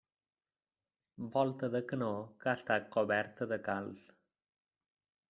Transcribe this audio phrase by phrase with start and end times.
[1.35, 2.09] Volta de canó
[2.39, 4.07] que ha estat coberta de calç.